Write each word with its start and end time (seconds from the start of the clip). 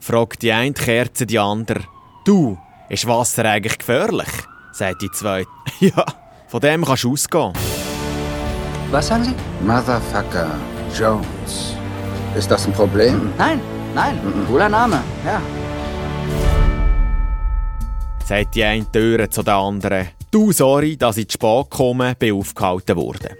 fragt 0.00 0.42
die 0.42 0.52
eine 0.52 0.72
Kerze 0.72 1.26
die 1.26 1.38
andere. 1.38 1.84
Du, 2.24 2.58
ist 2.88 3.06
Wasser 3.06 3.44
eigentlich 3.44 3.78
gefährlich? 3.78 4.28
sagt 4.72 5.02
die 5.02 5.10
zweite. 5.10 5.48
ja, 5.80 6.04
von 6.48 6.60
dem 6.60 6.84
kannst 6.84 7.04
du 7.04 7.12
ausgehen. 7.12 7.52
Was 8.90 9.08
sagen 9.08 9.24
Sie? 9.24 9.34
Motherfucker 9.64 10.50
Jones. 10.98 11.74
Ist 12.36 12.50
das 12.50 12.66
ein 12.66 12.72
Problem? 12.72 13.32
Nein, 13.36 13.60
nein, 13.94 14.18
cooler 14.48 14.68
Name, 14.68 15.02
ja. 15.24 15.40
sagt 18.30 18.54
die 18.54 18.62
eine 18.62 18.90
Tür 18.90 19.28
zu 19.28 19.42
der 19.42 19.56
anderen. 19.56 20.08
Du, 20.30 20.52
sorry, 20.52 20.96
dass 20.96 21.16
ich 21.16 21.28
zu 21.28 21.34
spät 21.34 21.68
komme, 21.68 22.14
bin 22.14 22.36
aufgehalten 22.36 22.96
worden. 22.96 23.34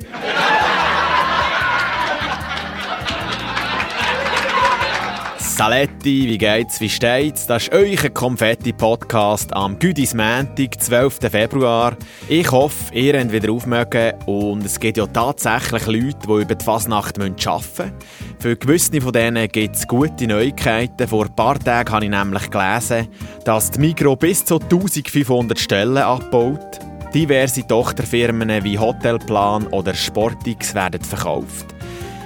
Saletti, 5.60 6.26
wie 6.26 6.38
geht's, 6.38 6.80
wie 6.80 6.88
steht's? 6.88 7.46
Das 7.46 7.64
ist 7.64 7.74
euer 7.74 8.08
Konfetti-Podcast 8.08 9.54
am 9.54 9.78
Güdis 9.78 10.14
Montag, 10.14 10.80
12. 10.80 11.18
Februar. 11.30 11.98
Ich 12.30 12.50
hoffe, 12.50 12.94
ihr 12.94 13.20
habt 13.20 13.30
wieder 13.30 13.52
aufmögen 13.52 14.14
und 14.24 14.64
es 14.64 14.80
gibt 14.80 14.96
ja 14.96 15.06
tatsächlich 15.06 15.86
Leute, 15.86 16.16
die 16.26 16.42
über 16.44 16.54
die 16.54 16.64
Fasnacht 16.64 17.18
arbeiten 17.18 17.34
müssen. 17.34 17.92
Für 18.38 18.56
gewisse 18.56 19.02
von 19.02 19.12
denen 19.12 19.46
gibt 19.48 19.76
es 19.76 19.86
gute 19.86 20.26
Neuigkeiten. 20.26 21.06
Vor 21.06 21.26
ein 21.26 21.36
paar 21.36 21.58
Tagen 21.58 21.92
habe 21.92 22.04
ich 22.06 22.10
nämlich 22.10 22.50
gelesen, 22.50 23.08
dass 23.44 23.70
die 23.70 23.80
Migro 23.80 24.16
bis 24.16 24.42
zu 24.42 24.58
1500 24.60 25.58
Stellen 25.58 25.98
abbaut. 25.98 26.80
Diverse 27.12 27.66
Tochterfirmen 27.66 28.64
wie 28.64 28.78
Hotelplan 28.78 29.66
oder 29.66 29.92
Sportix 29.92 30.74
werden 30.74 31.02
verkauft 31.02 31.66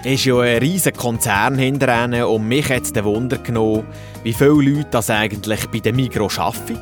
ist 0.04 0.24
ja 0.24 0.38
ein 0.38 0.58
riesiger 0.58 0.96
Konzern 0.96 1.56
hinter 1.56 2.04
ihnen 2.04 2.24
und 2.24 2.46
mich 2.46 2.68
hat 2.70 2.82
es 2.82 3.04
Wunder 3.04 3.38
genommen, 3.38 3.86
wie 4.22 4.32
viele 4.32 4.50
Leute 4.50 4.88
das 4.90 5.10
eigentlich 5.10 5.66
bei 5.68 5.78
der 5.78 5.94
Migro 5.94 6.28
arbeiten. 6.36 6.80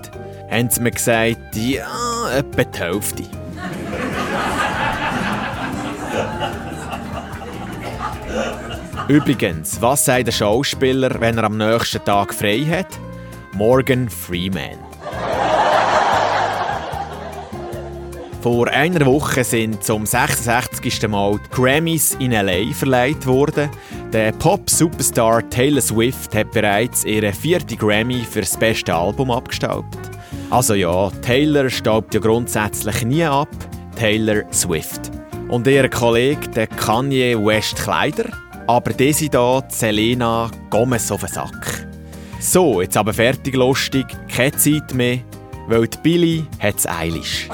Haben 0.51 0.71
sie 0.71 0.81
mir 0.81 0.91
gesagt, 0.91 1.55
ja, 1.55 2.31
etwa 2.37 2.65
die 2.65 2.79
Hälfte. 2.79 3.23
Übrigens, 9.09 9.81
was 9.81 10.05
sagt 10.05 10.29
der 10.29 10.33
Schauspieler, 10.33 11.21
wenn 11.21 11.39
er 11.39 11.45
am 11.45 11.57
nächsten 11.57 12.05
Tag 12.05 12.35
frei 12.35 12.61
hat? 12.61 12.99
Morgan 13.55 14.09
Freeman. 14.09 14.79
Vor 18.43 18.67
einer 18.67 19.07
Woche 19.07 19.45
sind 19.45 19.85
zum 19.85 20.05
66. 20.05 21.07
Mal 21.09 21.39
die 21.39 21.55
Grammys 21.55 22.17
in 22.19 22.33
LA 22.33 22.73
verleiht 22.73 23.25
worden. 23.25 23.71
Der 24.13 24.33
Pop-Superstar 24.33 25.49
Taylor 25.49 25.81
Swift 25.81 26.35
hat 26.35 26.51
bereits 26.51 27.05
ihre 27.05 27.33
vierte 27.33 27.77
Grammy 27.77 28.25
für 28.29 28.41
das 28.41 28.57
beste 28.57 28.93
Album 28.93 29.31
abgestaubt. 29.31 29.97
Also 30.51 30.75
ja, 30.75 31.09
Taylor 31.25 31.71
staubt 31.71 32.15
ja 32.15 32.21
grundsätzlich 32.21 33.05
nie 33.05 33.23
ab, 33.23 33.49
Taylor 33.95 34.43
Swift. 34.53 35.13
Und 35.49 35.69
ihr 35.69 35.89
Kollege, 35.89 36.49
der 36.49 36.67
Kanye 36.67 37.37
West 37.37 37.77
Kleider, 37.77 38.29
aber 38.67 38.93
diese 38.93 39.27
hier, 39.31 39.63
Selena 39.69 40.51
Gomez 40.69 41.13
auf 41.13 41.21
den 41.21 41.29
Sack. 41.29 41.87
So, 42.41 42.83
jetzt 42.83 42.97
aber 42.97 43.13
fertig 43.13 43.55
lustig, 43.55 44.07
keine 44.29 44.51
Zeit 44.57 44.93
mehr, 44.95 45.21
weil 45.69 45.87
die 45.87 45.99
Billy 46.03 46.47
hat's 46.59 46.87
eilig. 46.87 47.49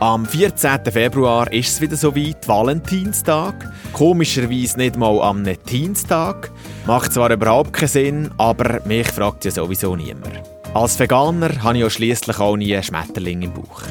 Am 0.00 0.26
14. 0.26 0.80
Februar 0.90 1.50
ist 1.50 1.68
es 1.70 1.80
wieder 1.80 1.96
so 1.96 2.14
weit, 2.14 2.46
Valentinstag. 2.46 3.72
Komischerweise 3.92 4.76
nicht 4.76 4.96
mal 4.96 5.20
am 5.22 5.46
Dienstag. 5.70 6.50
Macht 6.86 7.14
zwar 7.14 7.30
überhaupt 7.30 7.72
keinen 7.72 7.88
Sinn, 7.88 8.30
aber 8.36 8.80
mich 8.84 9.08
fragt 9.08 9.44
ja 9.46 9.50
sowieso 9.50 9.96
niemand. 9.96 10.42
Als 10.74 10.98
Veganer 10.98 11.62
habe 11.62 11.76
ich 11.76 11.82
ja 11.84 11.88
schliesslich 11.88 12.38
auch 12.38 12.56
nie 12.56 12.74
einen 12.74 12.82
Schmetterling 12.82 13.42
im 13.42 13.54
Bauch. 13.54 13.82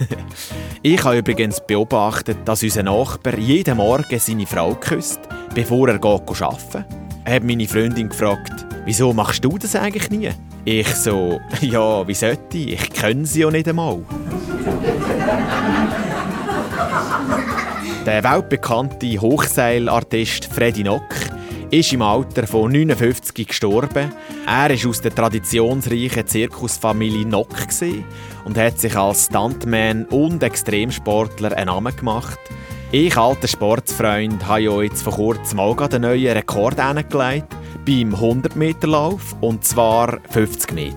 ich 0.82 1.04
habe 1.04 1.18
übrigens 1.18 1.60
beobachtet, 1.64 2.38
dass 2.46 2.62
unser 2.62 2.82
Nachbar 2.82 3.38
jeden 3.38 3.76
Morgen 3.76 4.18
seine 4.18 4.46
Frau 4.46 4.74
küsst, 4.74 5.20
bevor 5.54 5.88
er 5.88 5.98
geht 5.98 6.42
arbeiten 6.42 6.84
geht. 7.26 7.32
Hat 7.32 7.44
meine 7.44 7.68
Freundin 7.68 8.08
gefragt, 8.08 8.66
wieso 8.86 9.12
machst 9.12 9.44
du 9.44 9.58
das 9.58 9.76
eigentlich 9.76 10.10
nie? 10.10 10.30
Ich 10.64 10.94
so, 10.94 11.40
ja, 11.60 12.06
wie 12.06 12.14
sollte 12.14 12.58
ich? 12.58 12.72
Ich 12.72 12.90
kenne 12.90 13.24
sie 13.24 13.40
ja 13.40 13.50
nicht 13.50 13.68
einmal. 13.68 14.00
Der 18.04 18.24
weltbekannte 18.24 19.20
Hochseilartist 19.20 20.46
Freddy 20.46 20.82
Nock 20.84 21.14
ist 21.70 21.92
im 21.92 22.02
Alter 22.02 22.46
von 22.46 22.72
59 22.72 23.46
gestorben. 23.46 24.12
Er 24.46 24.70
ist 24.70 24.86
aus 24.86 25.00
der 25.00 25.14
traditionsreichen 25.14 26.26
Zirkusfamilie 26.26 27.26
Nock 27.26 27.54
und 28.44 28.58
hat 28.58 28.78
sich 28.78 28.96
als 28.96 29.26
Stuntman 29.26 30.04
und 30.06 30.42
Extremsportler 30.42 31.56
einen 31.56 31.66
Namen 31.66 31.94
gemacht. 31.96 32.38
Ich, 32.92 33.16
alter 33.16 33.46
Sportsfreund, 33.48 34.46
habe 34.46 34.62
ja 34.62 34.82
jetzt 34.82 35.02
vor 35.02 35.14
kurzem 35.14 35.58
mal 35.58 35.76
einen 35.78 36.02
neuen 36.02 36.32
Rekord 36.36 36.80
hingelegt 36.80 37.54
beim 37.90 38.14
100-Meter-Lauf 38.14 39.34
und 39.40 39.64
zwar 39.64 40.20
50 40.30 40.72
Meter. 40.72 40.96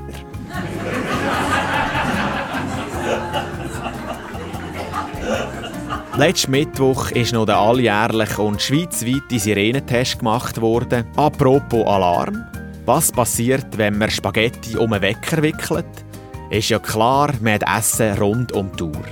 Letzten 6.16 6.52
Mittwoch 6.52 7.10
ist 7.10 7.34
noch 7.34 7.48
der 7.48 7.58
alljährliche 7.58 8.44
und 8.44 8.62
schweizweite 8.62 9.40
Sirenentest 9.40 10.20
gemacht 10.20 10.62
worden. 10.62 11.06
Apropos 11.16 11.88
Alarm. 11.88 12.44
Was 12.86 13.12
passiert, 13.12 13.76
wenn 13.78 13.98
man 13.98 14.12
Spaghetti 14.12 14.78
um 14.78 14.94
einen 14.94 15.02
Wecker 15.02 15.42
wickelt? 15.42 16.06
Ist 16.52 16.70
ja 16.70 16.78
klar, 16.78 17.32
man 17.42 17.54
hat 17.54 17.64
Essen 17.76 18.16
rund 18.20 18.52
um 18.52 18.72
die 18.78 18.84
Uhr. 18.84 19.06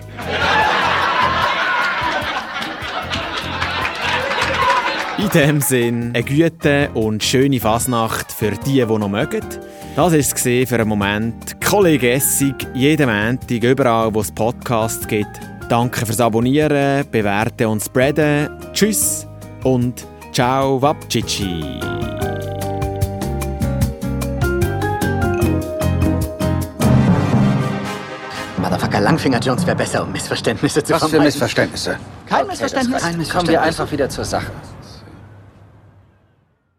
In 5.22 5.30
dem 5.30 5.62
Sinn, 5.62 6.12
eine 6.16 6.24
gute 6.24 6.90
und 6.96 7.24
schöne 7.24 7.60
Fasnacht 7.60 8.32
für 8.32 8.50
die, 8.66 8.74
die 8.74 8.86
noch 8.86 9.08
mögen. 9.08 9.46
Das 9.96 10.12
war 10.12 10.18
es 10.18 10.34
für 10.34 10.76
einen 10.76 10.90
Moment. 10.90 11.62
Kollege 11.64 12.14
Essig, 12.14 12.56
jeden 12.74 13.08
Montag, 13.08 13.64
überall, 13.64 14.12
wo 14.12 14.22
es 14.22 14.32
Podcasts 14.32 15.08
gibt. 15.08 15.40
Danke 15.70 16.08
fürs 16.08 16.20
Abonnieren, 16.20 17.06
Bewerten 17.12 17.68
und 17.68 17.84
Spreaden. 17.84 18.50
Tschüss 18.74 19.28
und 19.64 20.08
ciao, 20.34 20.82
Wapchichi. 20.82 21.80
Motherfucker 28.58 29.00
Langfinger 29.00 29.40
Jones 29.40 29.68
wäre 29.68 29.78
besser, 29.78 30.02
um 30.02 30.12
Missverständnisse 30.12 30.84
zu 30.84 30.94
Was 30.94 31.08
für 31.08 31.20
Missverständnisse? 31.20 31.98
Kein 32.26 32.48
Missverständnis. 32.48 33.04
Kein 33.04 33.18
Missverständnis. 33.18 33.30
Kommen 33.30 33.48
wir 33.50 33.62
einfach 33.62 33.92
wieder 33.92 34.10
zur 34.10 34.26
Sache. 34.26 34.52